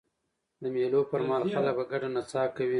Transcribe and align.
د 0.61 0.63
مېلو 0.75 1.01
پر 1.09 1.21
مهال 1.27 1.43
خلک 1.53 1.73
په 1.79 1.83
ګډه 1.91 2.07
نڅا 2.15 2.43
کوي. 2.55 2.69